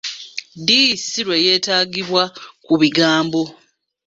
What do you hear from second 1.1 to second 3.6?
lw’etagattibwa ku bigambo?